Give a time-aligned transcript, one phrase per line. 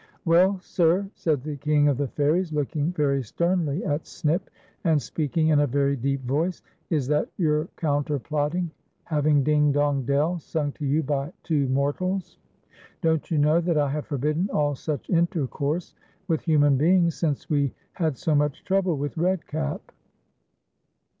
[0.25, 4.49] "Well, sir," said the King of the Fairies, looking very sternh at Snip,
[4.83, 8.71] and speaking in a ver\' deep voice," is that your counterplotting,
[9.03, 12.39] having' Ding, dong, dell,' sung to you by two mortals?
[13.01, 15.93] Don't you know that I have forbidden all such intercourse
[16.27, 19.91] with human beings since we had so much trouble with Red Cap?"